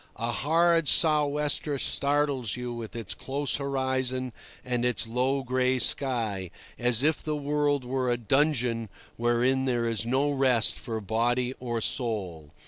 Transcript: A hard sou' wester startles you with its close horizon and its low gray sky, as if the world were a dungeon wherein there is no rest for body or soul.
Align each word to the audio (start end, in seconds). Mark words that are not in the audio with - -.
A 0.17 0.31
hard 0.31 0.87
sou' 0.87 1.27
wester 1.27 1.77
startles 1.77 2.55
you 2.57 2.73
with 2.73 2.95
its 2.95 3.13
close 3.13 3.57
horizon 3.57 4.33
and 4.65 4.83
its 4.83 5.05
low 5.05 5.43
gray 5.43 5.77
sky, 5.77 6.49
as 6.79 7.03
if 7.03 7.21
the 7.21 7.35
world 7.35 7.85
were 7.85 8.09
a 8.09 8.17
dungeon 8.17 8.89
wherein 9.15 9.65
there 9.65 9.85
is 9.85 10.03
no 10.03 10.31
rest 10.31 10.79
for 10.79 10.99
body 11.01 11.53
or 11.59 11.81
soul. 11.81 12.51